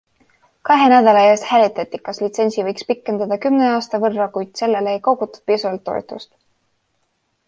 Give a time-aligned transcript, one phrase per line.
[0.67, 5.45] Kahe nädala eest hääletati, kas litsentsi võiks pikendada kümne aasta võrra, kuid sellele ei kogutud
[5.51, 6.31] piisavalt toetust.